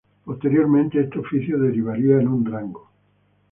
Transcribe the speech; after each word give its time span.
Posteriormente, 0.25 0.99
este 0.99 1.19
oficio 1.19 1.59
derivaría 1.59 2.19
en 2.19 2.27
un 2.27 2.43
rango. 2.43 2.89